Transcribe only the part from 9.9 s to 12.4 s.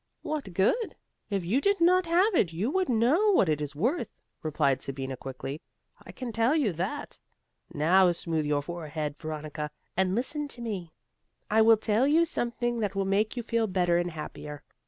and listen to me. I will tell you